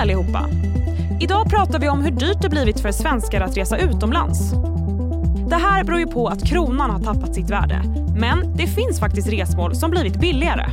allihopa! 0.00 0.48
Idag 1.20 1.50
pratar 1.50 1.78
vi 1.78 1.88
om 1.88 2.02
hur 2.02 2.10
dyrt 2.10 2.42
det 2.42 2.48
blivit 2.48 2.80
för 2.80 2.92
svenskar 2.92 3.40
att 3.40 3.56
resa 3.56 3.78
utomlands. 3.78 4.52
Det 5.48 5.56
här 5.56 5.84
beror 5.84 6.00
ju 6.00 6.06
på 6.06 6.28
att 6.28 6.44
kronan 6.44 6.90
har 6.90 7.00
tappat 7.00 7.34
sitt 7.34 7.50
värde. 7.50 7.82
Men 8.16 8.56
det 8.56 8.66
finns 8.66 9.00
faktiskt 9.00 9.28
resmål 9.28 9.74
som 9.74 9.90
blivit 9.90 10.20
billigare. 10.20 10.66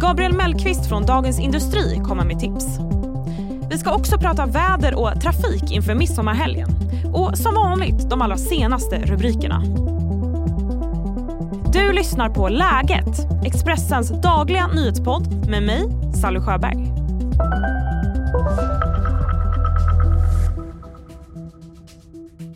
Gabriel 0.00 0.32
Mellqvist 0.32 0.88
från 0.88 1.06
Dagens 1.06 1.40
Industri 1.40 2.00
kommer 2.04 2.24
med 2.24 2.40
tips. 2.40 2.66
Vi 3.70 3.78
ska 3.78 3.94
också 3.94 4.18
prata 4.18 4.46
väder 4.46 4.94
och 4.94 5.20
trafik 5.20 5.72
inför 5.72 5.94
midsommarhelgen. 5.94 6.68
Och 7.12 7.38
som 7.38 7.54
vanligt 7.54 8.10
de 8.10 8.22
allra 8.22 8.36
senaste 8.36 8.98
rubrikerna. 8.98 9.62
Du 11.72 11.92
lyssnar 11.92 12.28
på 12.28 12.48
Läget, 12.48 13.44
Expressens 13.44 14.22
dagliga 14.22 14.66
nyhetspodd 14.66 15.48
med 15.50 15.62
mig, 15.62 15.84
Sally 16.20 16.40
Sjöberg. 16.40 16.92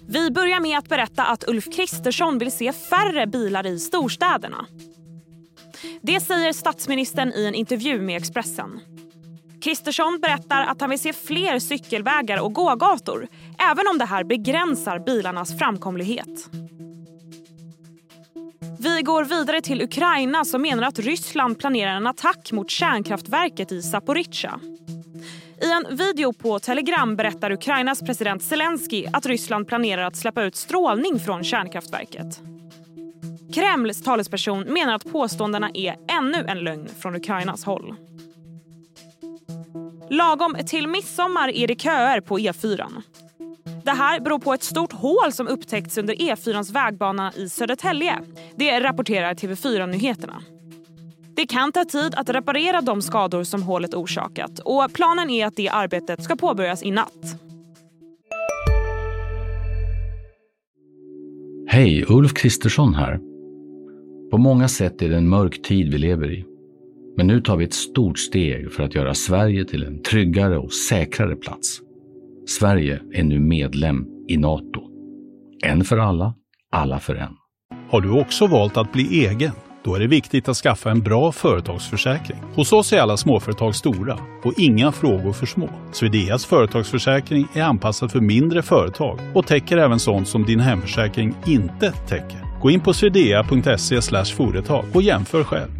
Vi 0.08 0.30
börjar 0.30 0.60
med 0.60 0.78
att 0.78 0.88
berätta 0.88 1.24
att 1.24 1.48
Ulf 1.48 1.64
Kristersson 1.76 2.38
vill 2.38 2.52
se 2.52 2.72
färre 2.72 3.26
bilar 3.26 3.66
i 3.66 3.78
storstäderna. 3.78 4.66
Det 6.02 6.20
säger 6.20 6.52
statsministern 6.52 7.32
i 7.32 7.44
en 7.44 7.54
intervju 7.54 8.00
med 8.00 8.16
Expressen. 8.16 8.80
Kristersson 9.62 10.18
berättar 10.22 10.64
att 10.64 10.80
han 10.80 10.90
vill 10.90 10.98
se 10.98 11.12
fler 11.12 11.58
cykelvägar 11.58 12.40
och 12.40 12.52
gågator 12.52 13.28
även 13.58 13.88
om 13.92 13.98
det 13.98 14.04
här 14.04 14.24
begränsar 14.24 14.98
bilarnas 14.98 15.58
framkomlighet. 15.58 16.50
Vi 18.78 19.02
går 19.02 19.24
vidare 19.24 19.60
till 19.60 19.82
Ukraina 19.82 20.44
som 20.44 20.62
menar 20.62 20.82
att 20.82 20.98
Ryssland 20.98 21.58
planerar 21.58 21.96
en 21.96 22.06
attack 22.06 22.52
mot 22.52 22.70
kärnkraftverket 22.70 23.72
i 23.72 23.82
Zaporizjzja. 23.82 24.60
I 25.62 25.70
en 25.70 25.96
video 25.96 26.32
på 26.32 26.58
Telegram 26.58 27.16
berättar 27.16 27.52
Ukrainas 27.52 28.00
president 28.00 28.42
Zelensky 28.42 29.06
att 29.12 29.26
Ryssland 29.26 29.68
planerar 29.68 30.02
att 30.02 30.16
släppa 30.16 30.42
ut 30.42 30.56
strålning 30.56 31.20
från 31.20 31.44
kärnkraftverket. 31.44 32.40
Kremls 33.54 34.02
talesperson 34.02 34.60
menar 34.60 34.94
att 34.94 35.12
påståendena 35.12 35.70
är 35.74 35.96
ännu 36.08 36.44
en 36.48 36.58
lögn 36.58 36.88
från 37.00 37.16
Ukrainas 37.16 37.64
håll. 37.64 37.94
Lagom 40.10 40.56
till 40.66 40.88
midsommar 40.88 41.48
är 41.48 41.68
det 41.68 41.80
köer 41.80 42.20
på 42.20 42.38
E4. 42.38 43.02
Det 43.84 43.90
här 43.90 44.20
beror 44.20 44.38
på 44.38 44.54
ett 44.54 44.62
stort 44.62 44.92
hål 44.92 45.32
som 45.32 45.48
upptäckts 45.48 45.98
under 45.98 46.14
E4 46.14 46.72
vägbana 46.72 47.32
i 47.36 47.48
Södertälje. 47.48 48.18
Det 48.56 48.80
rapporterar 48.80 49.34
TV4 49.34 49.86
Nyheterna. 49.86 50.42
Det 51.36 51.46
kan 51.46 51.72
ta 51.72 51.84
tid 51.84 52.14
att 52.16 52.28
reparera 52.28 52.80
de 52.80 53.02
skador 53.02 53.44
som 53.44 53.62
hålet 53.62 53.94
orsakat 53.94 54.58
och 54.64 54.92
planen 54.94 55.30
är 55.30 55.46
att 55.46 55.56
det 55.56 55.68
arbetet 55.68 56.22
ska 56.22 56.36
påbörjas 56.36 56.82
i 56.82 56.90
natt. 56.90 57.40
Hej, 61.68 62.04
Ulf 62.08 62.34
Kristersson 62.34 62.94
här. 62.94 63.20
På 64.30 64.38
många 64.38 64.68
sätt 64.68 65.02
är 65.02 65.08
det 65.08 65.16
en 65.16 65.28
mörk 65.28 65.62
tid 65.62 65.92
vi 65.92 65.98
lever 65.98 66.32
i. 66.32 66.44
Men 67.16 67.26
nu 67.26 67.40
tar 67.40 67.56
vi 67.56 67.64
ett 67.64 67.74
stort 67.74 68.18
steg 68.18 68.72
för 68.72 68.82
att 68.82 68.94
göra 68.94 69.14
Sverige 69.14 69.64
till 69.64 69.84
en 69.84 70.02
tryggare 70.02 70.58
och 70.58 70.72
säkrare 70.72 71.36
plats. 71.36 71.80
Sverige 72.46 73.00
är 73.12 73.24
nu 73.24 73.40
medlem 73.40 74.06
i 74.28 74.36
Nato. 74.36 74.80
En 75.64 75.84
för 75.84 75.98
alla, 75.98 76.34
alla 76.72 76.98
för 76.98 77.14
en. 77.14 77.32
Har 77.90 78.00
du 78.00 78.10
också 78.10 78.46
valt 78.46 78.76
att 78.76 78.92
bli 78.92 79.26
egen? 79.26 79.52
Då 79.86 79.94
är 79.94 80.00
det 80.00 80.06
viktigt 80.06 80.48
att 80.48 80.56
skaffa 80.56 80.90
en 80.90 81.02
bra 81.02 81.32
företagsförsäkring. 81.32 82.38
Hos 82.54 82.72
oss 82.72 82.92
är 82.92 83.00
alla 83.00 83.16
småföretag 83.16 83.74
stora 83.74 84.18
och 84.44 84.52
inga 84.56 84.92
frågor 84.92 85.32
för 85.32 85.46
små. 85.46 85.68
Swedeas 85.92 86.46
företagsförsäkring 86.46 87.48
är 87.54 87.62
anpassad 87.62 88.12
för 88.12 88.20
mindre 88.20 88.62
företag 88.62 89.20
och 89.34 89.46
täcker 89.46 89.76
även 89.76 90.00
sånt 90.00 90.28
som 90.28 90.44
din 90.44 90.60
hemförsäkring 90.60 91.34
inte 91.46 91.92
täcker. 91.92 92.60
Gå 92.62 92.70
in 92.70 92.80
på 92.80 92.92
swedea.se 92.92 94.24
företag 94.36 94.84
och 94.94 95.02
jämför 95.02 95.44
själv. 95.44 95.70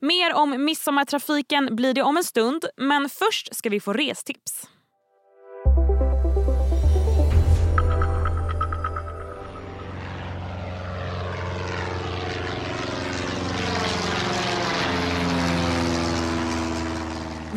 Mer 0.00 0.34
om 0.34 0.64
midsommartrafiken 0.64 1.76
blir 1.76 1.94
det 1.94 2.02
om 2.02 2.16
en 2.16 2.24
stund, 2.24 2.64
men 2.76 3.08
först 3.08 3.54
ska 3.54 3.68
vi 3.68 3.80
få 3.80 3.92
restips. 3.92 4.68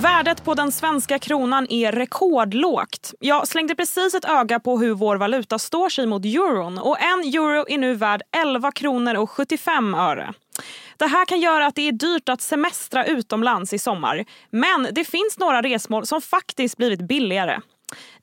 Värdet 0.01 0.43
på 0.43 0.53
den 0.53 0.71
svenska 0.71 1.19
kronan 1.19 1.67
är 1.69 1.91
rekordlågt. 1.91 3.13
Jag 3.19 3.47
slängde 3.47 3.75
precis 3.75 4.13
ett 4.13 4.25
öga 4.25 4.59
på 4.59 4.79
hur 4.79 4.93
vår 4.93 5.15
valuta 5.15 5.59
står 5.59 5.89
sig 5.89 6.05
mot 6.05 6.25
euron 6.25 6.77
och 6.77 7.01
en 7.01 7.19
euro 7.19 7.65
är 7.69 7.77
nu 7.77 7.93
värd 7.93 8.21
11 8.37 8.71
kronor 8.71 9.15
och 9.15 9.29
75 9.29 9.95
öre. 9.95 10.33
Det 10.97 11.05
här 11.05 11.25
kan 11.25 11.39
göra 11.39 11.65
att 11.65 11.75
det 11.75 11.87
är 11.87 11.91
dyrt 11.91 12.29
att 12.29 12.41
semestra 12.41 13.05
utomlands 13.05 13.73
i 13.73 13.79
sommar. 13.79 14.25
Men 14.49 14.87
det 14.91 15.03
finns 15.03 15.37
några 15.39 15.61
resmål 15.61 16.05
som 16.05 16.21
faktiskt 16.21 16.77
blivit 16.77 17.01
billigare. 17.01 17.59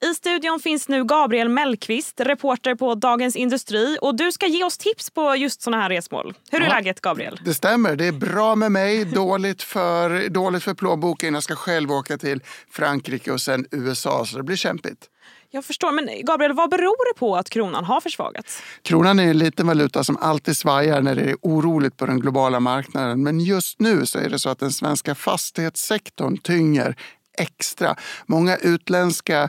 I 0.00 0.14
studion 0.14 0.60
finns 0.60 0.88
nu 0.88 1.04
Gabriel 1.04 1.48
Mellqvist, 1.48 2.20
reporter 2.20 2.74
på 2.74 2.94
Dagens 2.94 3.36
Industri. 3.36 3.98
Och 4.00 4.16
Du 4.16 4.32
ska 4.32 4.46
ge 4.46 4.64
oss 4.64 4.78
tips 4.78 5.10
på 5.10 5.36
just 5.36 5.62
såna 5.62 5.76
här 5.76 5.88
resmål. 5.88 6.34
Hur 6.50 6.62
är 6.62 6.66
ja, 6.66 6.74
läget, 6.74 7.00
Gabriel? 7.00 7.40
Det 7.44 7.54
stämmer. 7.54 7.96
Det 7.96 8.06
är 8.06 8.12
bra 8.12 8.54
med 8.54 8.72
mig, 8.72 9.04
dåligt 9.04 9.62
för, 9.62 10.28
dåligt 10.28 10.62
för 10.62 10.74
plånboken. 10.74 11.34
Jag 11.34 11.42
ska 11.42 11.54
själv 11.54 11.92
åka 11.92 12.18
till 12.18 12.40
Frankrike 12.70 13.32
och 13.32 13.40
sen 13.40 13.66
USA, 13.70 14.24
så 14.26 14.36
det 14.36 14.42
blir 14.42 14.56
kämpigt. 14.56 15.08
Jag 15.50 15.64
förstår. 15.64 15.92
Men 15.92 16.08
Gabriel, 16.24 16.52
vad 16.52 16.70
beror 16.70 17.14
det 17.14 17.18
på 17.18 17.36
att 17.36 17.50
kronan 17.50 17.84
har 17.84 18.00
försvagats? 18.00 18.62
Kronan 18.82 19.18
är 19.18 19.30
en 19.30 19.38
liten 19.38 19.66
valuta 19.66 20.04
som 20.04 20.16
alltid 20.16 20.56
svajar 20.56 21.02
när 21.02 21.14
det 21.14 21.22
är 21.22 21.36
oroligt 21.42 21.96
på 21.96 22.06
den 22.06 22.20
globala 22.20 22.60
marknaden. 22.60 23.22
Men 23.22 23.40
just 23.40 23.80
nu 23.80 24.06
så 24.06 24.18
är 24.18 24.28
det 24.28 24.38
så 24.38 24.48
att 24.48 24.58
den 24.58 24.70
svenska 24.70 25.14
fastighetssektorn 25.14 26.36
tynger 26.36 26.96
extra. 27.40 27.96
Många 28.26 28.56
utländska 28.56 29.48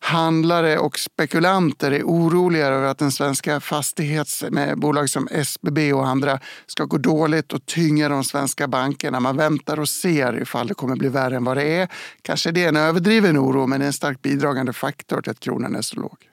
handlare 0.00 0.78
och 0.78 0.98
spekulanter 0.98 1.92
är 1.92 2.02
oroliga 2.02 2.66
över 2.66 2.86
att 2.86 2.98
den 2.98 3.12
svenska 3.12 3.60
fastighets 3.60 4.44
med 4.50 4.78
bolag 4.78 5.10
som 5.10 5.28
SBB 5.30 5.92
och 5.92 6.06
andra 6.06 6.40
ska 6.66 6.84
gå 6.84 6.98
dåligt 6.98 7.52
och 7.52 7.66
tynga 7.66 8.08
de 8.08 8.24
svenska 8.24 8.68
bankerna. 8.68 9.20
Man 9.20 9.36
väntar 9.36 9.80
och 9.80 9.88
ser 9.88 10.42
ifall 10.42 10.66
det 10.66 10.74
kommer 10.74 10.96
bli 10.96 11.08
värre 11.08 11.36
än 11.36 11.44
vad 11.44 11.56
det 11.56 11.64
är. 11.64 11.88
Kanske 12.22 12.50
det 12.50 12.64
är 12.64 12.68
en 12.68 12.76
överdriven 12.76 13.38
oro, 13.38 13.66
men 13.66 13.80
det 13.80 13.84
är 13.84 13.86
en 13.86 13.92
starkt 13.92 14.22
bidragande 14.22 14.72
faktor 14.72 15.22
till 15.22 15.30
att 15.30 15.40
kronan 15.40 15.76
är 15.76 15.82
så 15.82 15.96
låg. 15.96 16.28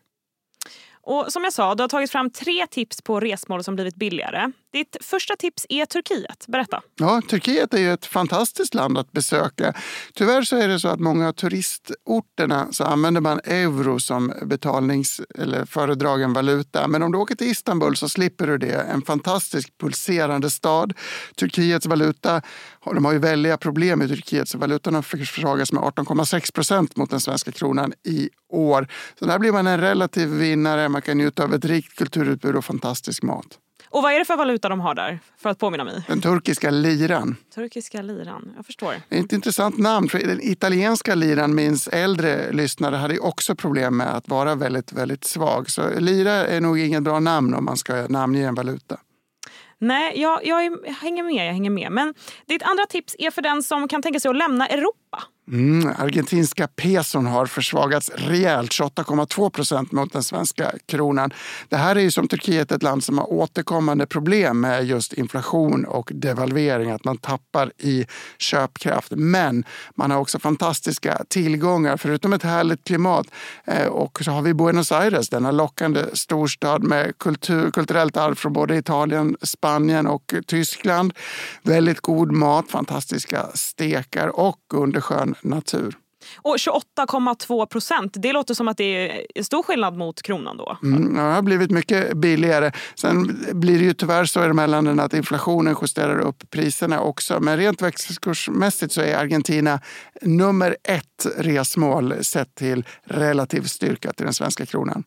Och 1.08 1.26
som 1.30 1.44
jag 1.44 1.54
sa, 1.54 1.76
du 1.76 1.84
har 1.84 1.88
tagit 1.88 2.12
fram 2.12 2.30
tre 2.30 2.68
tips 2.68 3.02
på 3.02 3.20
resmål 3.20 3.64
som 3.64 3.76
blivit 3.76 3.96
billigare. 3.96 4.52
Ditt 4.76 4.98
första 5.02 5.36
tips 5.36 5.66
är 5.70 5.86
Turkiet. 5.86 6.46
Berätta. 6.48 6.82
Ja, 6.96 7.22
Turkiet 7.30 7.74
är 7.74 7.78
ju 7.78 7.94
ett 7.94 8.06
fantastiskt 8.06 8.74
land 8.74 8.98
att 8.98 9.12
besöka. 9.12 9.74
Tyvärr 10.14 10.42
så 10.42 10.56
är 10.56 10.68
det 10.68 10.80
så 10.80 10.88
att 10.88 11.00
många 11.00 11.28
av 11.28 11.34
turistorterna 11.34 12.68
så 12.72 12.84
använder 12.84 13.22
man 13.22 13.40
euro 13.44 14.00
som 14.00 14.34
betalnings 14.46 15.22
eller 15.36 15.66
föredragen 15.66 16.34
valuta. 16.34 16.88
Men 16.88 17.04
om 17.04 17.12
du 17.12 17.18
åker 17.18 17.36
till 17.36 17.48
Istanbul 17.48 17.96
så 17.96 18.10
slipper 18.10 18.48
du 18.48 18.58
det. 18.58 18.82
En 18.82 19.02
fantastisk 19.02 19.78
pulserande 19.78 20.50
stad. 20.50 20.94
Turkiets 21.36 21.86
valuta, 21.86 22.42
de 22.86 23.06
har 23.06 23.14
ju 23.14 23.20
väldiga 23.20 23.58
problem 23.58 24.02
i 24.02 24.08
Turkiet 24.08 24.50
så 24.50 24.58
valutan 24.58 24.96
har 24.96 25.02
försvagats 25.02 25.72
med 25.72 25.84
18,6 25.84 26.54
procent 26.54 26.96
mot 26.96 27.10
den 27.10 27.20
svenska 27.20 27.52
kronan 27.52 27.94
i 28.04 28.30
år. 28.50 28.88
Så 29.20 29.26
där 29.26 29.40
blir 29.40 29.52
man 29.52 29.68
en 29.68 29.80
relativ 29.80 30.30
vinnare. 30.30 30.90
Man 30.90 31.02
kan 31.02 31.18
njuta 31.18 31.44
av 31.44 31.54
ett 31.54 31.66
rikt 31.66 31.96
kulturutbud 31.96 32.56
och 32.56 32.66
fantastisk 32.66 33.24
mat. 33.24 33.60
Och 33.96 34.02
vad 34.04 34.14
är 34.14 34.20
det 34.20 34.26
för 34.26 34.38
valuta 34.38 34.70
de 34.70 34.80
har 34.80 34.96
där? 34.96 35.20
För 35.38 35.50
att 35.50 35.60
påminna 35.60 35.84
mig. 35.84 36.04
Den 36.08 36.22
turkiska 36.22 36.70
liran. 36.70 37.36
Turkiska 37.56 38.02
liran, 38.02 38.54
jag 38.56 38.66
förstår. 38.66 38.96
Det 39.10 39.18
är 39.18 39.24
ett 39.24 39.34
intressant 39.34 39.78
namn. 39.78 40.10
För 40.10 40.20
den 40.20 40.40
italienska 40.42 41.16
liran, 41.16 41.56
minns 41.56 41.88
äldre 41.88 42.52
lyssnare, 42.52 42.96
hade 42.96 43.20
också 43.20 43.56
problem 43.56 43.98
med 43.98 44.16
att 44.16 44.28
vara 44.28 44.56
väldigt, 44.56 44.94
väldigt 44.94 45.24
svag. 45.24 45.70
Så 45.70 46.00
lira 46.00 46.32
är 46.32 46.62
nog 46.62 46.80
inget 46.80 47.04
bra 47.04 47.20
namn 47.20 47.54
om 47.54 47.66
man 47.66 47.78
ska 47.78 48.08
namnge 48.08 48.48
en 48.48 48.56
valuta. 48.56 48.98
Nej, 49.80 50.22
jag, 50.22 50.46
jag, 50.46 50.66
är, 50.66 50.78
jag, 50.86 50.94
hänger 50.94 51.24
med. 51.24 51.48
Jag 51.48 51.54
hänger 51.54 51.70
med. 51.70 51.92
Men 51.92 52.14
ditt 52.48 52.64
andra 52.64 52.86
tips 52.86 53.16
är 53.20 53.32
för 53.32 53.42
den 53.42 53.64
som 53.64 53.88
kan 53.88 54.02
tänka 54.02 54.20
sig 54.20 54.30
att 54.30 54.38
lämna 54.38 54.68
Europa. 54.68 55.24
Mm, 55.52 55.94
argentinska 55.98 56.68
peson 56.68 57.26
har 57.26 57.46
försvagats 57.46 58.12
rejält, 58.16 58.72
28,2 58.72 59.50
procent 59.50 59.92
mot 59.92 60.14
den 60.14 60.24
svenska 60.24 60.72
kronan. 60.86 61.34
Det 61.70 61.76
här 61.76 61.96
är 61.96 62.00
ju 62.00 62.12
som 62.12 62.28
Turkiet 62.28 62.72
ett 62.72 62.84
land 62.84 63.04
som 63.04 63.18
har 63.18 63.34
återkommande 63.34 64.06
problem 64.06 64.60
med 64.60 64.86
just 64.86 65.14
inflation 65.14 65.86
och 65.86 66.12
devalvering, 66.14 66.92
att 66.92 67.04
man 67.04 67.18
tappar 67.18 67.72
i 67.78 68.06
köpkraft. 68.38 69.12
Men 69.16 69.66
man 69.96 70.12
har 70.12 70.20
också 70.20 70.40
fantastiska 70.40 71.24
tillgångar, 71.28 71.98
förutom 71.98 72.34
ett 72.34 72.44
härligt 72.44 72.84
klimat. 72.84 73.28
Eh, 73.66 73.88
och 73.88 74.20
så 74.22 74.32
har 74.32 74.42
vi 74.42 74.54
Buenos 74.54 74.92
Aires, 74.92 75.30
denna 75.30 75.52
lockande 75.52 76.06
storstad 76.14 76.84
med 76.84 77.18
kultur, 77.18 77.72
kulturellt 77.72 78.18
arv 78.18 78.36
från 78.36 78.54
både 78.54 78.78
Italien, 78.78 79.38
Spanien 79.42 80.08
och 80.08 80.34
Tyskland. 80.48 81.14
Väldigt 81.64 82.00
god 82.00 82.32
mat, 82.32 82.72
fantastiska 82.72 83.48
stekar 83.54 84.28
och 84.28 84.74
natur. 85.42 85.96
Och 86.38 86.56
28,2 86.56 87.66
procent, 87.66 88.14
det 88.16 88.34
låter 88.34 88.54
som 88.54 88.68
att 88.68 88.78
det 88.78 89.12
är 89.36 89.44
stor 89.44 89.64
skillnad 89.64 89.98
mot 89.98 90.22
kronan 90.22 90.58
då? 90.58 90.78
Mm, 90.84 91.14
det 91.14 91.22
har 91.22 91.42
blivit 91.42 91.72
mycket 91.72 92.18
billigare. 92.18 92.72
Sen 92.96 93.46
blir 93.52 93.80
det 93.80 93.86
ju 93.86 93.94
tyvärr 93.94 94.26
så 94.26 94.40
emellan 94.40 95.00
att 95.00 95.14
inflationen 95.14 95.76
justerar 95.82 96.20
upp 96.20 96.50
priserna 96.50 97.02
också. 97.02 97.40
Men 97.40 97.58
rent 97.58 97.82
växelkursmässigt 97.82 98.94
så 98.94 99.02
är 99.02 99.18
Argentina 99.18 99.80
nummer 100.22 100.78
ett 100.84 101.28
resmål 101.38 102.24
sett 102.24 102.56
till 102.56 102.86
relativ 103.04 103.62
styrka 103.62 104.14
till 104.14 104.26
den 104.26 104.34
svenska 104.34 104.66
kronan. 104.66 105.04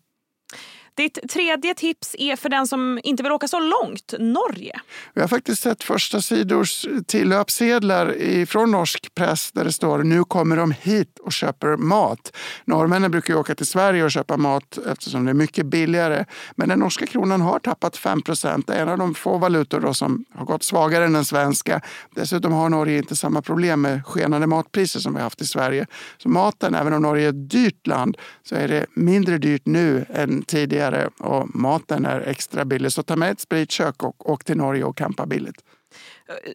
Ditt 0.99 1.19
tredje 1.31 1.75
tips 1.75 2.17
är 2.19 2.37
för 2.37 2.49
den 2.49 2.67
som 2.67 3.01
inte 3.03 3.23
vill 3.23 3.33
åka 3.33 3.49
så 3.49 3.61
långt, 3.61 4.15
Norge. 4.19 4.81
Vi 5.15 5.21
har 5.21 5.29
faktiskt 5.29 5.63
sett 5.63 5.83
första 5.83 6.23
sidors 6.23 6.87
tillöpsedlar 7.07 8.45
från 8.47 8.71
norsk 8.71 9.15
press 9.15 9.53
där 9.53 9.65
det 9.65 9.73
står 9.73 9.99
nu 9.99 10.25
kommer 10.25 10.57
de 10.57 10.73
hit 10.73 11.19
och 11.19 11.33
köper 11.33 11.77
mat. 11.77 12.37
Norrmännen 12.65 13.11
brukar 13.11 13.35
ju 13.35 13.41
åka 13.41 13.55
till 13.55 13.67
Sverige 13.67 14.05
och 14.05 14.11
köpa 14.11 14.37
mat 14.37 14.79
eftersom 14.87 15.25
det 15.25 15.31
är 15.31 15.35
mycket 15.35 15.67
billigare. 15.67 16.25
Men 16.57 16.69
den 16.69 16.79
norska 16.79 17.07
kronan 17.07 17.41
har 17.41 17.59
tappat 17.59 17.97
5 17.97 18.23
procent. 18.23 18.67
Det 18.67 18.75
är 18.75 18.83
en 18.83 18.89
av 18.89 18.99
de 18.99 19.15
få 19.15 19.39
valutor 19.39 19.81
då 19.81 19.95
som 19.95 20.25
har 20.35 20.45
gått 20.45 20.63
svagare 20.63 21.05
än 21.05 21.13
den 21.13 21.25
svenska. 21.25 21.81
Dessutom 22.15 22.53
har 22.53 22.69
Norge 22.69 22.99
inte 22.99 23.17
samma 23.17 23.43
problem 23.43 23.81
med 23.81 24.07
skenande 24.07 24.47
matpriser 24.47 25.01
som 25.01 25.15
vi 25.15 25.21
haft 25.21 25.41
i 25.41 25.47
Sverige. 25.47 25.87
Så 26.19 26.29
maten, 26.29 26.75
även 26.75 26.93
om 26.93 27.03
Norge 27.03 27.25
är 27.25 27.29
ett 27.29 27.51
dyrt 27.51 27.87
land, 27.87 28.17
så 28.43 28.55
är 28.55 28.69
det 28.69 28.87
mindre 28.95 29.39
dyrt 29.39 29.67
nu 29.67 30.07
än 30.09 30.43
tidigare 30.43 30.88
billigare 30.91 31.09
och 31.19 31.55
maten 31.55 32.07
är 32.07 32.21
extra 32.21 32.65
billig. 32.65 32.93
Så 32.93 33.03
ta 33.03 33.17
med 33.17 33.31
ett 33.31 33.41
spritkök 33.41 34.03
och 34.03 34.31
åk 34.31 34.45
till 34.45 34.57
Norge 34.57 34.85
och 34.85 34.97
campa 34.97 35.27
billigt. 35.27 35.65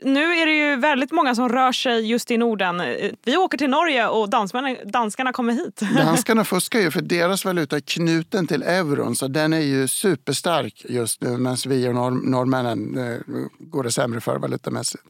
Nu 0.03 0.33
är 0.33 0.45
det 0.45 0.51
ju 0.51 0.75
väldigt 0.75 1.12
många 1.12 1.35
som 1.35 1.50
rör 1.50 1.71
sig 1.71 2.06
just 2.06 2.31
i 2.31 2.38
Norden. 2.38 2.81
Vi 3.25 3.38
åker 3.38 3.57
till 3.57 3.69
Norge 3.69 4.07
och 4.07 4.30
danskarna, 4.30 4.75
danskarna 4.85 5.33
kommer 5.33 5.53
hit. 5.53 5.81
Danskarna 5.97 6.45
fuskar 6.45 6.80
ju 6.80 6.91
för 6.91 7.01
deras 7.01 7.45
valuta 7.45 7.75
är 7.75 7.81
knuten 7.81 8.47
till 8.47 8.63
euron 8.63 9.15
så 9.15 9.27
den 9.27 9.53
är 9.53 9.59
ju 9.59 9.88
superstark 9.88 10.86
just 10.89 11.21
nu 11.21 11.38
medan 11.38 11.57
vi 11.68 11.88
och 11.88 11.95
norr, 11.95 12.12
norrmännen 12.12 12.97
eh, 12.97 13.19
går 13.59 13.83
det 13.83 13.91
sämre 13.91 14.21
för 14.21 14.39
valutamässigt. 14.39 15.03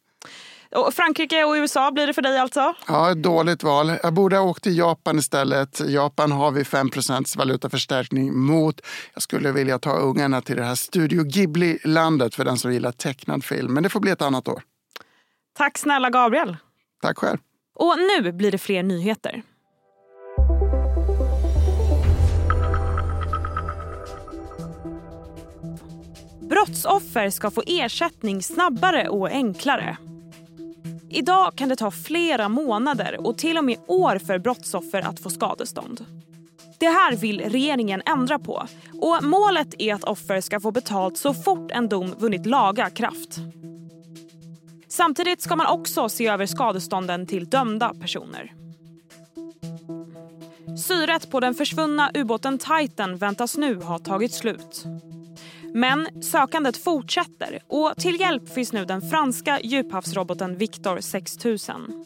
Frankrike 0.92 1.44
och 1.44 1.54
USA 1.54 1.92
blir 1.92 2.08
det 2.08 2.14
för 2.14 2.22
dig 2.22 2.38
alltså? 2.40 2.74
Ja, 2.88 3.12
ett 3.12 3.24
dåligt 3.24 3.64
val. 3.64 3.92
Jag 4.04 4.14
borde 4.14 4.38
ha 4.38 4.44
åkt 4.44 4.64
till 4.64 4.78
Japan 4.78 5.20
istället. 5.20 5.82
Japan 5.90 6.32
har 6.32 6.52
vi 6.52 6.64
5% 6.64 7.38
valutaförstärkning 7.38 8.38
mot. 8.38 8.82
Jag 9.14 9.24
skulle 9.24 9.52
vilja 9.52 9.80
ta 9.80 9.98
ungarna 9.98 10.42
till 10.42 10.56
det 10.56 10.64
här 10.64 10.76
Studio 10.76 11.24
Ghibli-landet 11.24 12.36
för 12.36 12.46
den 12.46 12.58
som 12.58 12.74
gillar 12.74 12.92
tecknad 12.92 13.44
film. 13.44 13.74
Men 13.74 13.84
det 13.84 13.90
får 13.90 14.00
bli 14.00 14.12
ett 14.12 14.22
annat 14.22 14.48
år. 14.48 14.62
Tack 15.58 15.78
snälla 15.78 16.10
Gabriel. 16.10 16.58
Tack 17.02 17.18
själv. 17.18 17.38
Och 17.76 17.96
nu 17.98 18.32
blir 18.32 18.52
det 18.52 18.58
fler 18.58 18.84
nyheter. 18.84 19.44
Brottsoffer 26.50 27.30
ska 27.30 27.52
få 27.52 27.64
ersättning 27.68 28.44
snabbare 28.44 29.10
och 29.10 29.30
enklare. 29.30 29.98
Idag 31.14 31.56
kan 31.56 31.70
det 31.70 31.76
ta 31.76 31.92
flera 31.92 32.50
månader 32.50 33.28
och 33.28 33.38
till 33.38 33.58
och 33.58 33.64
med 33.64 33.78
år 33.88 34.18
för 34.18 34.40
brottsoffer 34.40 35.02
att 35.02 35.20
få 35.20 35.30
skadestånd. 35.30 36.06
Det 36.80 36.88
här 36.88 37.16
vill 37.16 37.42
regeringen 37.42 38.02
ändra 38.06 38.40
på 38.40 38.68
och 39.02 39.24
målet 39.24 39.76
är 39.80 39.94
att 39.94 40.04
offer 40.04 40.42
ska 40.42 40.60
få 40.60 40.72
betalt 40.72 41.18
så 41.18 41.34
fort 41.34 41.72
en 41.72 41.90
dom 41.90 42.14
vunnit 42.20 42.46
laga 42.46 42.90
kraft. 42.90 43.40
Samtidigt 44.88 45.42
ska 45.42 45.56
man 45.56 45.68
också 45.68 46.10
se 46.10 46.28
över 46.28 46.46
skadestånden 46.46 47.28
till 47.28 47.50
dömda 47.50 47.94
personer. 48.02 48.54
Syret 50.88 51.32
på 51.32 51.40
den 51.40 51.56
försvunna 51.56 52.12
ubåten 52.14 52.58
Titan 52.58 53.18
väntas 53.18 53.58
nu 53.58 53.76
ha 53.76 54.00
tagit 54.00 54.34
slut. 54.34 54.86
Men 55.74 56.24
sökandet 56.24 56.78
fortsätter 56.78 57.60
och 57.68 57.94
till 57.98 58.20
hjälp 58.20 58.54
finns 58.54 58.74
nu 58.74 58.86
den 58.86 59.02
franska 59.02 59.60
djuphavsroboten 59.64 60.58
Victor 60.58 61.00
6000. 61.02 62.06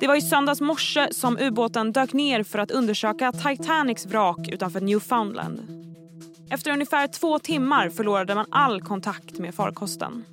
Det 0.00 0.06
var 0.06 0.14
i 0.14 0.20
söndags 0.20 0.60
morse 0.60 1.08
som 1.12 1.38
ubåten 1.38 1.92
dök 1.92 2.12
ner 2.12 2.42
för 2.42 2.58
att 2.58 2.70
undersöka 2.70 3.32
Titanics 3.32 4.06
vrak 4.06 4.48
utanför 4.48 4.80
Newfoundland. 4.80 5.84
Efter 6.50 6.70
ungefär 6.70 7.06
två 7.06 7.38
timmar 7.38 7.90
förlorade 7.90 8.34
man 8.34 8.46
all 8.50 8.82
kontakt 8.82 9.38
med 9.38 9.54
farkosten. 9.54 10.24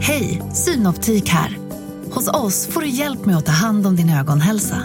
Hej, 0.00 0.42
Synoptik 0.54 1.28
här. 1.28 1.58
Hos 2.10 2.28
oss 2.28 2.66
får 2.66 2.80
du 2.80 2.88
hjälp 2.88 3.26
med 3.26 3.36
att 3.36 3.46
ta 3.46 3.52
hand 3.52 3.86
om 3.86 3.96
din 3.96 4.10
ögonhälsa. 4.10 4.82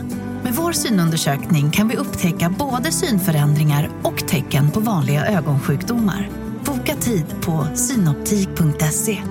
Vår 0.58 0.72
synundersökning 0.72 1.72
kan 1.72 1.88
vi 1.88 1.98
upptäcka 1.98 2.56
både 2.60 2.92
synförändringar 2.92 3.90
och 4.04 4.28
tecken 4.28 4.72
på 4.72 4.80
vanliga 4.80 5.26
ögonsjukdomar. 5.26 6.30
Boka 6.66 6.96
tid 6.96 7.26
på 7.46 7.68
synoptik.se. 7.76 9.22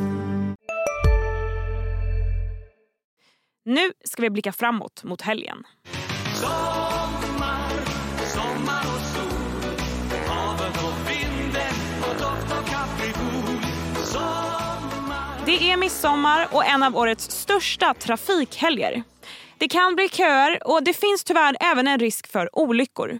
Nu 3.64 3.92
ska 4.04 4.22
vi 4.22 4.30
blicka 4.30 4.52
framåt 4.52 5.04
mot 5.04 5.22
helgen. 5.22 5.56
Sommar, 6.34 7.68
sommar 8.26 8.84
och 8.94 9.00
sol 9.00 9.70
Havet 10.26 10.76
och 10.76 11.10
vinden 11.10 11.74
och 12.00 12.16
Dr. 12.16 12.70
Capricol 12.70 13.58
Det 15.46 15.70
är 15.72 15.76
midsommar 15.76 16.48
och 16.50 16.66
en 16.66 16.82
av 16.82 16.96
årets 16.96 17.30
största 17.30 17.94
trafikhelger. 17.94 19.02
Det 19.58 19.68
kan 19.68 19.94
bli 19.94 20.08
köer 20.08 20.68
och 20.68 20.82
det 20.82 20.92
finns 20.92 21.24
tyvärr 21.24 21.56
även 21.60 21.88
en 21.88 21.98
risk 21.98 22.26
för 22.26 22.58
olyckor. 22.58 23.18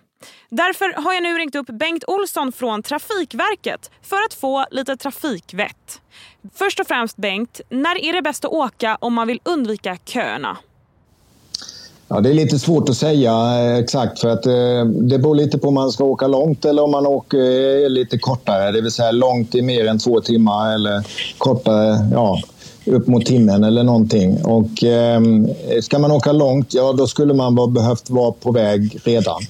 Därför 0.49 1.03
har 1.03 1.13
jag 1.13 1.23
nu 1.23 1.39
ringt 1.39 1.55
upp 1.55 1.67
Bengt 1.67 2.05
Olsson 2.07 2.53
från 2.53 2.83
Trafikverket 2.83 3.91
för 4.03 4.17
att 4.17 4.35
få 4.35 4.67
lite 4.71 4.97
trafikvett. 4.97 6.01
Först 6.55 6.81
och 6.81 6.87
främst 6.87 7.17
Bengt, 7.17 7.61
när 7.69 8.05
är 8.05 8.13
det 8.13 8.23
bäst 8.23 8.45
att 8.45 8.53
åka 8.53 8.99
om 9.01 9.15
man 9.15 9.27
vill 9.27 9.41
undvika 9.45 9.99
köerna? 10.05 10.57
Ja, 12.09 12.21
det 12.21 12.31
är 12.31 12.35
lite 12.35 12.59
svårt 12.59 12.89
att 12.89 12.97
säga 12.97 13.33
eh, 13.33 13.77
exakt 13.77 14.21
för 14.21 14.29
att 14.29 14.47
eh, 14.47 14.85
det 14.85 15.19
beror 15.19 15.35
lite 15.35 15.59
på 15.59 15.69
om 15.69 15.75
man 15.75 15.91
ska 15.91 16.05
åka 16.05 16.27
långt 16.27 16.65
eller 16.65 16.83
om 16.83 16.91
man 16.91 17.07
åker 17.07 17.83
eh, 17.85 17.89
lite 17.89 18.19
kortare. 18.19 18.73
Det 18.73 18.81
vill 18.81 18.91
säga 18.91 19.11
långt 19.11 19.55
i 19.55 19.63
mer 19.63 19.87
än 19.87 19.99
två 19.99 20.21
timmar 20.21 20.75
eller 20.75 21.05
kortare, 21.39 22.09
ja, 22.13 22.41
upp 22.87 23.07
mot 23.07 23.27
timmen 23.27 23.65
eller 23.65 23.83
någonting. 23.83 24.45
Och, 24.45 24.85
eh, 24.85 25.21
ska 25.81 25.99
man 25.99 26.11
åka 26.11 26.33
långt, 26.33 26.75
ja 26.75 26.93
då 26.93 27.07
skulle 27.07 27.35
man 27.35 27.55
vara, 27.55 27.67
behövt 27.67 28.11
vara 28.11 28.33
på 28.33 28.53
väg 28.53 28.99
redan. 29.05 29.43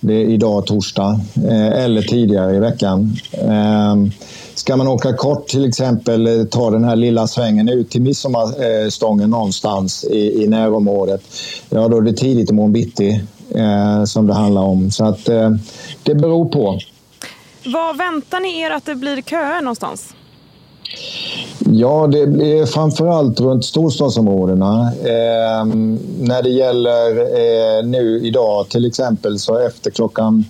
Det 0.00 0.14
är 0.14 0.24
idag 0.24 0.66
torsdag 0.66 1.20
eh, 1.48 1.84
eller 1.84 2.02
tidigare 2.02 2.56
i 2.56 2.58
veckan. 2.58 3.16
Eh, 3.32 3.94
ska 4.54 4.76
man 4.76 4.88
åka 4.88 5.12
kort 5.12 5.48
till 5.48 5.64
exempel, 5.68 6.26
eh, 6.26 6.44
ta 6.44 6.70
den 6.70 6.84
här 6.84 6.96
lilla 6.96 7.26
svängen 7.26 7.68
ut 7.68 7.90
till 7.90 8.02
midsommarstången 8.02 9.30
någonstans 9.30 10.04
i, 10.04 10.42
i 10.44 10.46
närområdet. 10.46 11.22
Ja, 11.70 11.88
då 11.88 11.96
är 11.96 12.00
det 12.00 12.12
tidigt 12.12 12.50
imorgon 12.50 12.72
bitti 12.72 13.20
eh, 13.54 14.04
som 14.04 14.26
det 14.26 14.34
handlar 14.34 14.62
om. 14.62 14.90
Så 14.90 15.04
att 15.04 15.28
eh, 15.28 15.50
det 16.02 16.14
beror 16.14 16.48
på. 16.48 16.78
Vad 17.64 17.96
väntar 17.96 18.40
ni 18.40 18.60
er 18.60 18.70
att 18.70 18.84
det 18.84 18.94
blir 18.94 19.22
köer 19.22 19.60
någonstans? 19.60 20.14
Ja, 21.72 22.06
det 22.06 22.26
blir 22.26 22.66
framförallt 22.66 23.40
runt 23.40 23.64
storstadsområdena. 23.64 24.92
Eh, 25.02 25.64
när 26.18 26.42
det 26.42 26.50
gäller 26.50 27.10
eh, 27.20 27.86
nu 27.86 28.20
idag 28.24 28.68
till 28.68 28.86
exempel 28.86 29.38
så 29.38 29.58
efter 29.58 29.90
klockan 29.90 30.44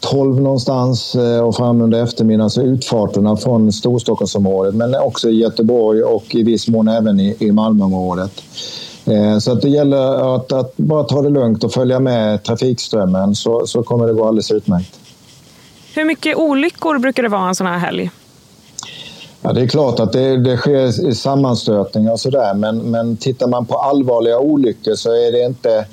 12 0.00 0.40
någonstans 0.40 1.14
eh, 1.14 1.40
och 1.40 1.56
fram 1.56 1.80
under 1.80 2.02
eftermiddagen 2.02 2.50
så 2.50 2.62
utfarterna 2.62 3.36
från 3.36 3.72
Storstockholmsområdet 3.72 4.74
men 4.74 4.94
också 4.94 5.28
i 5.28 5.40
Göteborg 5.40 6.02
och 6.02 6.34
i 6.34 6.42
viss 6.42 6.68
mån 6.68 6.88
även 6.88 7.20
i, 7.20 7.36
i 7.38 7.52
Malmöområdet. 7.52 8.42
Eh, 9.06 9.38
så 9.38 9.52
att 9.52 9.62
det 9.62 9.68
gäller 9.68 10.34
att, 10.34 10.52
att, 10.52 10.76
bara 10.76 11.04
ta 11.04 11.22
det 11.22 11.30
lugnt 11.30 11.64
och 11.64 11.72
följa 11.72 12.00
med 12.00 12.42
trafikströmmen 12.42 13.34
så, 13.34 13.66
så 13.66 13.82
kommer 13.82 14.06
det 14.06 14.12
gå 14.12 14.24
alldeles 14.24 14.50
utmärkt. 14.50 15.00
Hur 15.94 16.04
mycket 16.04 16.36
olyckor 16.36 16.98
brukar 16.98 17.22
det 17.22 17.28
vara 17.28 17.48
en 17.48 17.54
sån 17.54 17.66
här 17.66 17.78
helg? 17.78 18.10
Ja, 19.48 19.54
det 19.54 19.60
är 19.60 19.66
klart 19.66 20.00
att 20.00 20.12
det, 20.12 20.36
det 20.36 20.56
sker 20.56 21.12
sammanstötningar 21.12 22.12
och 22.12 22.20
sådär 22.20 22.54
men, 22.54 22.78
men 22.78 23.16
tittar 23.16 23.46
man 23.46 23.66
på 23.66 23.74
allvarliga 23.78 24.38
olyckor 24.38 24.94
så 24.94 25.10
är 25.10 25.32
det 25.32 25.44
inte 25.44 25.86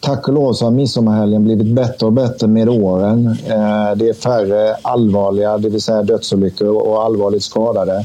Tack 0.00 0.28
och 0.28 0.34
lov 0.34 0.52
så 0.52 0.64
har 0.64 0.72
midsommarhelgen 0.72 1.44
blivit 1.44 1.66
bättre 1.66 2.06
och 2.06 2.12
bättre 2.12 2.46
med 2.46 2.68
åren. 2.68 3.26
Eh, 3.26 3.96
det 3.96 4.08
är 4.08 4.12
färre 4.12 4.74
allvarliga, 4.82 5.58
det 5.58 5.68
vill 5.68 5.82
säga 5.82 6.02
dödsolyckor 6.02 6.68
och 6.68 7.02
allvarligt 7.02 7.42
skadade. 7.42 8.04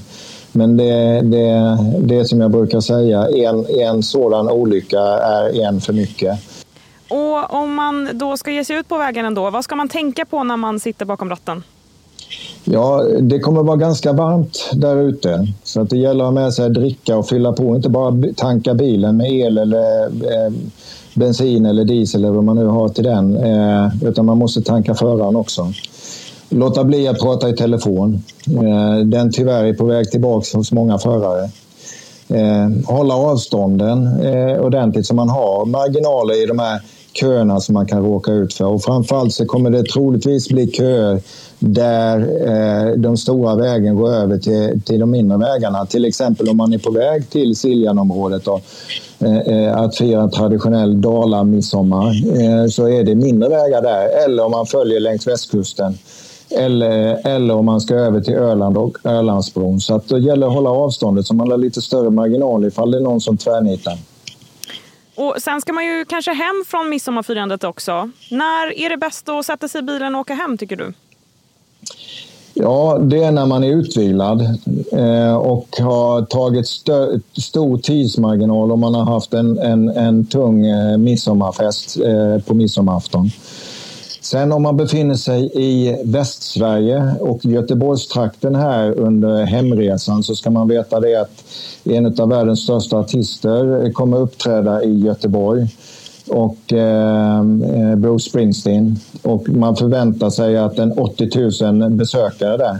Men 0.51 0.77
det, 0.77 1.21
det, 1.21 1.77
det 1.99 2.25
som 2.25 2.41
jag 2.41 2.51
brukar 2.51 2.79
säga, 2.79 3.27
en, 3.27 3.65
en 3.65 4.03
sådan 4.03 4.49
olycka 4.49 4.99
är 4.99 5.61
en 5.67 5.81
för 5.81 5.93
mycket. 5.93 6.39
Och 7.09 7.53
om 7.53 7.75
man 7.75 8.09
då 8.13 8.37
ska 8.37 8.51
ge 8.51 8.65
sig 8.65 8.75
ut 8.75 8.87
på 8.87 8.97
vägen 8.97 9.25
ändå, 9.25 9.49
vad 9.49 9.63
ska 9.63 9.75
man 9.75 9.89
tänka 9.89 10.25
på 10.25 10.43
när 10.43 10.57
man 10.57 10.79
sitter 10.79 11.05
bakom 11.05 11.29
ratten? 11.29 11.63
Ja, 12.67 13.03
det 13.21 13.39
kommer 13.39 13.63
vara 13.63 13.77
ganska 13.77 14.13
varmt 14.13 14.69
där 14.73 14.97
ute. 14.97 15.47
Så 15.63 15.81
att 15.81 15.89
det 15.89 15.97
gäller 15.97 16.23
att 16.23 16.27
ha 16.27 16.41
med 16.41 16.53
sig 16.53 16.69
dricka 16.69 17.17
och 17.17 17.27
fylla 17.27 17.53
på. 17.53 17.75
Inte 17.75 17.89
bara 17.89 18.23
tanka 18.35 18.73
bilen 18.73 19.17
med 19.17 19.31
el 19.31 19.57
eller 19.57 20.05
eh, 20.05 20.53
bensin 21.13 21.65
eller 21.65 21.85
diesel 21.85 22.23
eller 22.23 22.33
vad 22.33 22.43
man 22.43 22.55
nu 22.55 22.65
har 22.65 22.89
till 22.89 23.03
den. 23.03 23.37
Eh, 23.37 23.87
utan 24.03 24.25
man 24.25 24.37
måste 24.37 24.61
tanka 24.61 24.95
föraren 24.95 25.35
också. 25.35 25.73
Låta 26.49 26.83
bli 26.83 27.07
att 27.07 27.19
prata 27.19 27.49
i 27.49 27.53
telefon. 27.53 28.23
Eh, 28.47 29.05
den 29.05 29.31
tyvärr 29.31 29.63
är 29.63 29.73
på 29.73 29.85
väg 29.85 30.11
tillbaka 30.11 30.57
hos 30.57 30.71
många 30.71 30.97
förare. 30.97 31.49
Eh, 32.29 32.69
hålla 32.85 33.15
avstånden 33.15 34.21
eh, 34.21 34.59
ordentligt 34.59 35.05
så 35.07 35.15
man 35.15 35.29
har 35.29 35.65
marginaler 35.65 36.43
i 36.43 36.45
de 36.45 36.59
här 36.59 36.81
köerna 37.19 37.59
som 37.59 37.73
man 37.73 37.85
kan 37.85 38.03
råka 38.03 38.31
ut 38.31 38.53
för. 38.53 38.65
Och 38.65 38.83
framförallt 38.83 39.33
så 39.33 39.45
kommer 39.45 39.69
det 39.69 39.83
troligtvis 39.83 40.49
bli 40.49 40.71
köer 40.71 41.21
där 41.59 42.19
eh, 42.19 42.93
de 42.97 43.17
stora 43.17 43.55
vägen 43.55 43.95
går 43.95 44.13
över 44.13 44.37
till, 44.37 44.81
till 44.85 44.99
de 44.99 45.11
mindre 45.11 45.37
vägarna. 45.37 45.85
Till 45.85 46.05
exempel 46.05 46.49
om 46.49 46.57
man 46.57 46.73
är 46.73 46.77
på 46.77 46.91
väg 46.91 47.29
till 47.29 47.55
Siljanområdet 47.55 48.47
och, 48.47 48.61
eh, 49.19 49.37
eh, 49.37 49.77
att 49.77 49.97
fira 49.97 50.21
en 50.21 50.31
traditionell 50.31 51.01
Dala-midsommar 51.01 52.07
eh, 52.41 52.67
så 52.69 52.87
är 52.87 53.03
det 53.03 53.15
mindre 53.15 53.49
vägar 53.49 53.81
där. 53.81 54.25
Eller 54.25 54.45
om 54.45 54.51
man 54.51 54.65
följer 54.65 54.99
längs 54.99 55.27
västkusten. 55.27 55.97
Eller, 56.49 57.27
eller 57.27 57.55
om 57.55 57.65
man 57.65 57.81
ska 57.81 57.95
över 57.95 58.21
till 58.21 58.33
Öland 58.33 58.77
och 58.77 58.97
Ölandsbron. 59.03 59.79
Så 59.79 59.95
att 59.95 60.07
det 60.07 60.19
gäller 60.19 60.47
att 60.47 60.53
hålla 60.53 60.69
avståndet 60.69 61.25
så 61.25 61.33
man 61.33 61.51
har 61.51 61.57
lite 61.57 61.81
större 61.81 62.09
marginal 62.09 62.65
ifall 62.65 62.91
det 62.91 62.97
är 62.97 63.01
någon 63.01 63.21
som 63.21 63.37
tvärnitar. 63.37 63.97
Och 65.15 65.35
sen 65.39 65.61
ska 65.61 65.73
man 65.73 65.85
ju 65.85 66.05
kanske 66.05 66.33
hem 66.33 66.63
från 66.67 66.89
midsommarfirandet 66.89 67.63
också. 67.63 68.09
När 68.31 68.77
är 68.77 68.89
det 68.89 68.97
bäst 68.97 69.29
att 69.29 69.45
sätta 69.45 69.67
sig 69.67 69.79
i 69.79 69.81
bilen 69.81 70.15
och 70.15 70.21
åka 70.21 70.33
hem 70.33 70.57
tycker 70.57 70.75
du? 70.75 70.93
Ja, 72.53 72.97
det 73.01 73.23
är 73.23 73.31
när 73.31 73.45
man 73.45 73.63
är 73.63 73.69
utvilad 73.69 74.41
eh, 74.91 75.35
och 75.35 75.67
har 75.79 76.21
tagit 76.21 76.65
stö- 76.65 77.21
stor 77.33 77.77
tidsmarginal 77.77 78.71
och 78.71 78.79
man 78.79 78.95
har 78.95 79.05
haft 79.05 79.33
en, 79.33 79.57
en, 79.59 79.89
en 79.89 80.25
tung 80.25 80.65
eh, 80.65 80.97
midsommarfest 80.97 81.97
eh, 81.97 82.39
på 82.45 82.53
midsommarafton. 82.53 83.31
Sen 84.25 84.51
om 84.51 84.61
man 84.61 84.77
befinner 84.77 85.15
sig 85.15 85.51
i 85.53 86.01
Västsverige 86.03 87.15
och 87.19 87.45
Göteborgstrakten 87.45 88.55
här 88.55 88.99
under 88.99 89.43
hemresan 89.43 90.23
så 90.23 90.35
ska 90.35 90.49
man 90.49 90.67
veta 90.67 90.99
det 90.99 91.15
att 91.15 91.43
en 91.83 92.19
av 92.19 92.29
världens 92.29 92.59
största 92.59 92.97
artister 92.97 93.91
kommer 93.93 94.17
uppträda 94.17 94.83
i 94.83 94.99
Göteborg 94.99 95.67
och 96.27 96.73
eh, 96.73 97.39
eh 97.39 97.95
Bruce 97.95 98.29
Springsteen. 98.29 98.99
Och 99.21 99.49
man 99.49 99.75
förväntar 99.75 100.29
sig 100.29 100.57
att 100.57 100.79
en 100.79 100.91
80 100.91 101.71
000 101.71 101.91
besökare 101.91 102.57
där. 102.57 102.77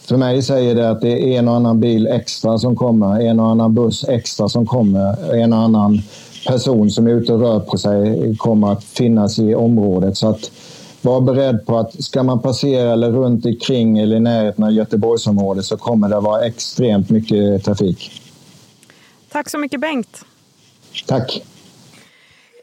För 0.00 0.16
mig 0.16 0.42
säger 0.42 0.74
det 0.74 0.90
att 0.90 1.00
det 1.00 1.34
är 1.34 1.38
en 1.38 1.48
och 1.48 1.54
annan 1.54 1.80
bil 1.80 2.06
extra 2.06 2.58
som 2.58 2.76
kommer, 2.76 3.20
en 3.20 3.40
och 3.40 3.50
annan 3.50 3.74
buss 3.74 4.04
extra 4.08 4.48
som 4.48 4.66
kommer, 4.66 5.34
en 5.34 5.52
och 5.52 5.58
annan 5.58 6.02
person 6.46 6.90
som 6.90 7.06
är 7.06 7.10
ute 7.10 7.32
och 7.32 7.40
rör 7.40 7.60
på 7.60 7.78
sig 7.78 8.36
kommer 8.36 8.72
att 8.72 8.84
finnas 8.84 9.38
i 9.38 9.54
området. 9.54 10.16
Så 10.16 10.28
att 10.28 10.50
var 11.02 11.20
beredd 11.20 11.66
på 11.66 11.78
att 11.78 12.04
ska 12.04 12.22
man 12.22 12.42
passera 12.42 12.92
eller 12.92 13.10
runt 13.10 13.46
omkring 13.46 13.98
eller 13.98 14.16
i 14.16 14.20
närheten 14.20 14.64
av 14.64 14.72
Göteborgsområdet 14.72 15.64
så 15.64 15.76
kommer 15.76 16.08
det 16.08 16.20
vara 16.20 16.46
extremt 16.46 17.10
mycket 17.10 17.64
trafik. 17.64 18.22
Tack 19.28 19.50
så 19.50 19.58
mycket 19.58 19.80
Bengt. 19.80 20.24
Tack. 21.06 21.42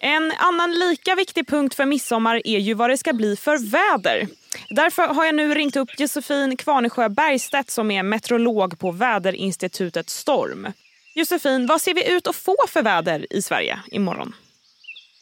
En 0.02 0.32
annan 0.38 0.72
lika 0.72 1.16
viktig 1.16 1.48
punkt 1.48 1.76
för 1.76 1.86
midsommar 1.86 2.42
är 2.46 2.60
ju 2.60 2.74
vad 2.74 2.90
det 2.90 2.98
ska 2.98 3.14
bli 3.14 3.36
för 3.36 3.72
väder. 3.72 4.28
Därför 4.70 5.08
har 5.08 5.26
jag 5.26 5.36
nu 5.36 5.54
ringt 5.54 5.76
upp 5.76 6.00
Josefin 6.00 6.58
Kvarnesjö 6.58 7.10
Bergstedt 7.10 7.70
som 7.70 7.92
är 7.92 8.04
meteorolog 8.04 8.80
på 8.80 8.92
väderinstitutet 8.92 10.10
Storm. 10.10 10.68
Josefin, 11.14 11.66
vad 11.66 11.82
ser 11.82 11.94
vi 11.94 12.12
ut 12.12 12.28
att 12.28 12.36
få 12.36 12.56
för 12.68 12.82
väder 12.82 13.34
i 13.34 13.42
Sverige 13.42 13.80
imorgon? 13.92 14.36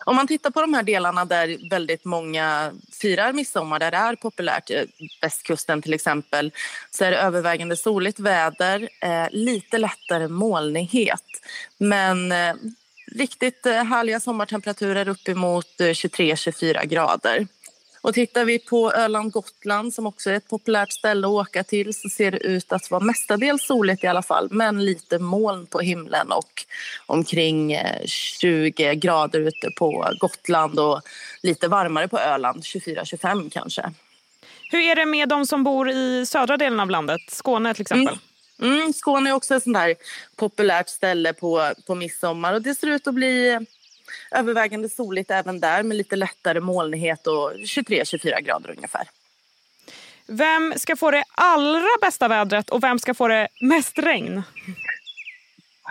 Om 0.06 0.16
man 0.16 0.28
tittar 0.28 0.52
på 0.52 0.62
de 0.62 0.74
här 0.74 0.84
delarna 0.84 1.26
där 1.26 1.70
väldigt 1.70 2.06
många 2.06 2.72
firar 2.92 3.34
midsommar, 3.34 3.80
där 3.80 3.92
det 3.92 3.98
är 3.98 4.16
populärt, 4.16 4.70
eh, 4.70 4.84
västkusten 5.22 5.82
till 5.82 5.94
exempel, 5.94 6.52
så 6.92 7.06
är 7.06 7.12
det 7.12 7.18
övervägande 7.18 7.76
soligt 7.76 8.20
väder, 8.20 8.90
eh, 9.02 9.28
lite 9.32 9.78
lättare 9.78 10.28
molnighet. 10.28 11.24
Men 11.78 12.32
eh, 12.32 12.56
riktigt 13.12 13.66
eh, 13.66 13.84
härliga 13.84 14.20
sommartemperaturer 14.20 15.08
uppemot 15.08 15.82
eh, 15.82 15.86
23-24 15.86 16.86
grader. 16.86 17.48
Och 18.02 18.14
tittar 18.14 18.46
vi 18.46 18.60
på 18.60 18.92
Öland 18.92 19.32
Gotland 19.32 19.94
som 19.94 20.08
också 20.08 20.30
är 20.30 20.34
ett 20.34 20.48
populärt 20.48 20.92
ställe 20.92 21.28
att 21.28 21.32
åka 21.32 21.64
till 21.64 21.94
så 21.94 22.10
ser 22.10 22.32
det 22.32 22.38
ut 22.38 22.72
att 22.72 22.92
vara 22.92 23.04
mestadels 23.04 23.66
soligt 23.66 24.04
i 24.04 24.08
alla 24.08 24.22
fall 24.22 24.48
men 24.52 24.86
lite 24.86 25.20
moln 25.20 25.66
på 25.66 25.80
himlen 25.80 26.32
och 26.32 26.66
omkring 27.06 27.78
20 28.06 28.88
eh, 28.88 28.94
grader 28.94 29.40
ute 29.40 29.70
på 29.78 30.14
Gotland 30.20 30.80
och 30.80 31.02
lite 31.44 31.68
varmare 31.68 32.08
på 32.08 32.20
Öland, 32.20 32.64
24-25 32.64 33.50
kanske. 33.50 33.92
Hur 34.72 34.80
är 34.80 34.96
det 34.96 35.06
med 35.06 35.30
de 35.30 35.46
som 35.46 35.64
bor 35.64 35.90
i 35.90 36.26
södra 36.26 36.58
delen 36.58 36.80
av 36.80 36.90
landet, 36.90 37.22
Skåne 37.28 37.74
till 37.74 37.82
exempel? 37.82 38.08
Mm. 38.08 38.20
Mm, 38.62 38.94
Skåne 38.94 39.30
är 39.30 39.34
också 39.34 39.56
ett 39.56 39.64
sånt 39.64 39.78
där 39.78 39.96
populärt 40.36 40.90
ställe 40.90 41.34
på, 41.34 41.72
på 41.88 41.96
midsommar 41.96 42.54
och 42.54 42.62
det 42.62 42.76
ser 42.76 42.88
ut 42.88 43.08
att 43.08 43.14
bli 43.14 43.60
övervägande 44.32 44.90
soligt 44.90 45.32
även 45.32 45.60
där 45.60 45.84
med 45.84 45.98
lite 45.98 46.16
lättare 46.16 46.60
molnighet 46.60 47.28
och 47.28 47.54
23-24 47.54 48.42
grader 48.42 48.70
ungefär. 48.78 49.10
Vem 50.28 50.74
ska 50.78 50.96
få 50.96 51.12
det 51.12 51.24
allra 51.32 51.90
bästa 52.02 52.28
vädret 52.28 52.70
och 52.70 52.84
vem 52.84 53.00
ska 53.00 53.14
få 53.14 53.28
det 53.28 53.48
mest 53.62 54.00
regn? 54.00 54.44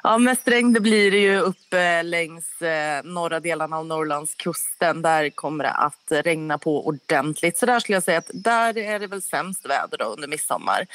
Ja, 0.03 0.19
mest 0.19 0.49
regn 0.49 0.73
det 0.73 0.81
blir 0.81 1.11
det 1.11 1.19
ju 1.19 1.39
uppe 1.39 2.03
längs 2.03 2.63
eh, 2.63 3.05
norra 3.05 3.41
delarna 3.41 3.77
av 3.77 3.87
Norrlandskusten. 3.87 5.03
Där 5.03 5.31
kommer 5.31 5.65
det 5.65 5.71
att 5.71 6.13
regna 6.25 6.59
på 6.59 6.87
ordentligt. 6.87 7.59
Så 7.59 7.67
där 7.67 7.81
skulle 7.81 7.97
jag 7.97 8.03
säga 8.03 8.19
att 8.19 8.31
där 8.35 8.79
är 8.79 8.99
det 8.99 9.07
väl 9.07 9.23
sämst 9.23 9.67
väder 9.67 9.99
då 9.99 10.05
under 10.05 10.29
midsommar. 10.29 10.87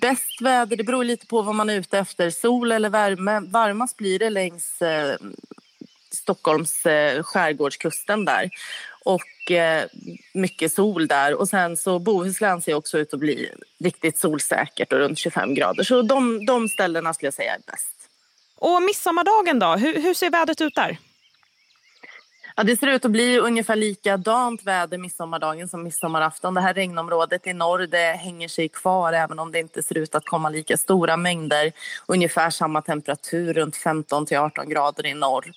Bäst 0.00 0.40
väder, 0.40 0.76
det 0.76 0.84
beror 0.84 1.04
lite 1.04 1.26
på 1.26 1.42
vad 1.42 1.54
man 1.54 1.70
är 1.70 1.74
ute 1.74 1.98
efter. 1.98 2.30
Sol 2.30 2.72
eller 2.72 2.90
värme. 2.90 3.40
Varmast 3.40 3.96
blir 3.96 4.18
det 4.18 4.30
längs 4.30 4.82
eh, 4.82 5.16
Stockholms 6.16 6.86
eh, 6.86 7.22
skärgårdskusten 7.22 8.24
där. 8.24 8.50
Och 9.04 9.50
eh, 9.50 9.84
mycket 10.34 10.72
sol 10.72 11.06
där. 11.06 11.34
Och 11.34 11.48
sen 11.48 11.76
så 11.76 11.98
Bohuslän 11.98 12.62
ser 12.62 12.74
också 12.74 12.98
ut 12.98 13.14
att 13.14 13.20
bli 13.20 13.50
riktigt 13.78 14.18
solsäkert 14.18 14.92
och 14.92 14.98
runt 14.98 15.18
25 15.18 15.54
grader. 15.54 15.84
Så 15.84 16.02
de, 16.02 16.46
de 16.46 16.68
ställena 16.68 17.14
skulle 17.14 17.26
jag 17.26 17.34
säga 17.34 17.54
är 17.54 17.60
bäst. 17.66 17.96
Och 18.58 18.82
midsommardagen 18.82 19.58
då? 19.58 19.66
Hur, 19.66 20.02
hur 20.02 20.14
ser 20.14 20.30
vädret 20.30 20.60
ut 20.60 20.74
där? 20.74 20.98
Ja, 22.58 22.62
det 22.62 22.76
ser 22.76 22.86
ut 22.86 23.04
att 23.04 23.10
bli 23.10 23.38
ungefär 23.38 23.76
likadant 23.76 24.62
väder 24.62 24.98
midsommardagen 24.98 25.68
som 25.68 25.82
midsommarafton. 25.82 26.54
Det 26.54 26.60
här 26.60 26.74
regnområdet 26.74 27.46
i 27.46 27.52
norr 27.52 27.86
det 27.86 28.12
hänger 28.12 28.48
sig 28.48 28.68
kvar 28.68 29.12
även 29.12 29.38
om 29.38 29.52
det 29.52 29.58
inte 29.58 29.82
ser 29.82 29.98
ut 29.98 30.14
att 30.14 30.24
komma 30.24 30.48
lika 30.48 30.76
stora 30.76 31.16
mängder. 31.16 31.72
Ungefär 32.06 32.50
samma 32.50 32.82
temperatur, 32.82 33.54
runt 33.54 33.76
15 33.76 34.26
till 34.26 34.36
18 34.36 34.68
grader 34.68 35.06
i 35.06 35.14
norr. 35.14 35.52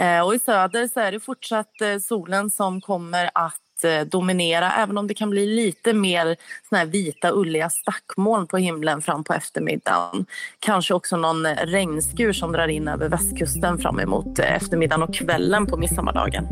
Eh, 0.00 0.20
och 0.26 0.34
I 0.34 0.38
söder 0.38 0.88
så 0.88 1.00
är 1.00 1.12
det 1.12 1.20
fortsatt 1.20 1.80
eh, 1.80 1.98
solen 1.98 2.50
som 2.50 2.80
kommer 2.80 3.30
att 3.34 3.84
eh, 3.84 4.06
dominera 4.06 4.72
även 4.72 4.98
om 4.98 5.06
det 5.06 5.14
kan 5.14 5.30
bli 5.30 5.46
lite 5.46 5.92
mer 5.92 6.36
såna 6.68 6.78
här 6.78 6.86
vita 6.86 7.30
ulliga 7.32 7.70
stackmoln 7.70 8.46
på 8.46 8.56
himlen 8.56 9.02
fram 9.02 9.24
på 9.24 9.32
eftermiddagen. 9.32 10.26
Kanske 10.58 10.94
också 10.94 11.16
någon 11.16 11.46
regnskur 11.46 12.32
som 12.32 12.52
drar 12.52 12.68
in 12.68 12.88
över 12.88 13.08
västkusten 13.08 13.78
fram 13.78 14.00
emot 14.00 14.38
eftermiddagen 14.38 15.02
och 15.02 15.14
kvällen 15.14 15.66
på 15.66 15.76
midsommardagen. 15.76 16.46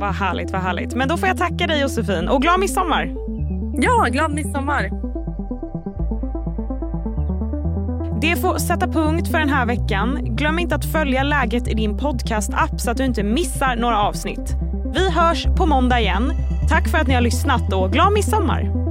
Vad 0.00 0.14
härligt, 0.14 0.50
vad 0.50 0.60
härligt. 0.60 0.94
Men 0.94 1.08
då 1.08 1.16
får 1.16 1.28
jag 1.28 1.38
tacka 1.38 1.66
dig 1.66 1.80
Josefin 1.80 2.28
och 2.28 2.42
glad 2.42 2.60
midsommar! 2.60 3.14
Ja, 3.80 4.06
glad 4.10 4.34
midsommar! 4.34 5.07
Det 8.20 8.36
får 8.36 8.58
sätta 8.58 8.88
punkt 8.88 9.28
för 9.30 9.38
den 9.38 9.48
här 9.48 9.66
veckan. 9.66 10.18
Glöm 10.22 10.58
inte 10.58 10.74
att 10.74 10.84
följa 10.84 11.22
läget 11.22 11.68
i 11.68 11.74
din 11.74 11.98
podcastapp 11.98 12.80
så 12.80 12.90
att 12.90 12.96
du 12.96 13.04
inte 13.04 13.22
missar 13.22 13.76
några 13.76 14.02
avsnitt. 14.02 14.54
Vi 14.94 15.10
hörs 15.10 15.46
på 15.56 15.66
måndag 15.66 16.00
igen. 16.00 16.32
Tack 16.68 16.88
för 16.88 16.98
att 16.98 17.08
ni 17.08 17.14
har 17.14 17.20
lyssnat 17.20 17.72
och 17.72 17.92
glad 17.92 18.12
midsommar! 18.12 18.88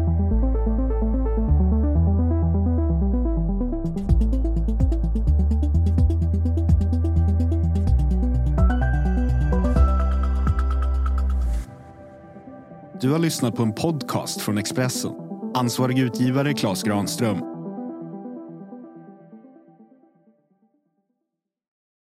Du 13.02 13.12
har 13.12 13.20
lyssnat 13.20 13.56
på 13.56 13.64
en 13.64 13.74
podcast 13.74 14.42
från 14.42 14.58
Expressen. 14.58 15.12
Ansvarig 15.56 16.00
utgivare 16.00 16.54
Klas 16.54 16.84
Granström 16.84 17.57